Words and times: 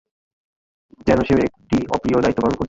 যেন 1.07 1.19
সে 1.23 1.35
একটি 1.47 1.77
অপ্রিয় 1.89 2.17
দায়িত্ব 2.21 2.41
পালন 2.41 2.51
করছে। 2.51 2.59